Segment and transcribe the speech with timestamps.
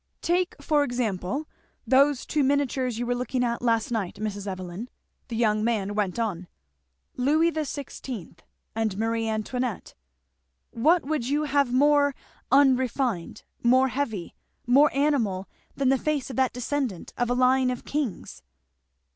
[0.23, 1.47] "Take for example
[1.85, 4.47] those two miniatures you were looking at last night, Mrs.
[4.47, 4.89] Evelyn,"
[5.27, 6.47] the young man went on;
[7.17, 8.39] "Louis XVI.
[8.75, 9.93] and Marie Antoinette
[10.71, 12.15] what would you have more
[12.51, 14.33] unrefined, more heavy,
[14.65, 18.41] more animal, than the face of that descendant of a line of kings?"